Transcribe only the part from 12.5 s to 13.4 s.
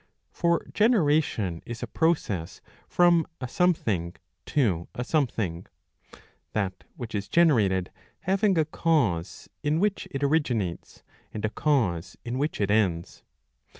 it ends.